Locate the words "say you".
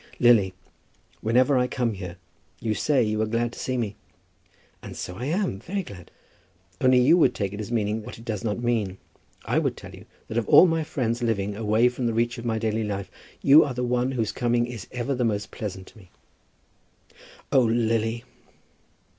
2.73-3.21